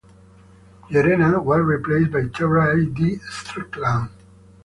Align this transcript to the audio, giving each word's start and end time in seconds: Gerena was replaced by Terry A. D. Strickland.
Gerena 0.89 1.39
was 1.43 1.59
replaced 1.61 2.11
by 2.11 2.27
Terry 2.29 2.85
A. 2.85 2.85
D. 2.89 3.19
Strickland. 3.19 4.09